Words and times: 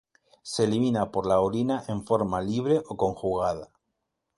Se 0.41 0.63
elimina 0.63 1.11
por 1.11 1.27
la 1.27 1.39
orina 1.41 1.83
en 1.87 2.03
forma 2.03 2.41
libre 2.41 2.81
o 2.87 2.97
conjugada. 2.97 3.71